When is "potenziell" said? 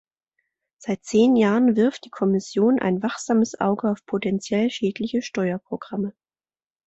4.07-4.71